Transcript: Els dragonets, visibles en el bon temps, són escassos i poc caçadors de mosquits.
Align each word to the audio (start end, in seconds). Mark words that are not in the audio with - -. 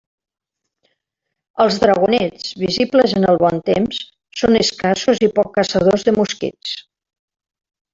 Els 1.65 1.77
dragonets, 1.83 2.49
visibles 2.63 3.15
en 3.21 3.29
el 3.35 3.39
bon 3.45 3.63
temps, 3.69 4.03
són 4.43 4.61
escassos 4.65 5.25
i 5.29 5.33
poc 5.41 5.57
caçadors 5.63 6.11
de 6.11 6.19
mosquits. 6.21 6.79